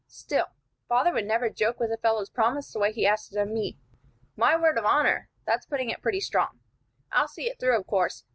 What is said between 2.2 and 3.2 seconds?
promise the way he